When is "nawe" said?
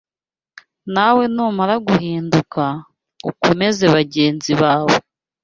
0.93-1.23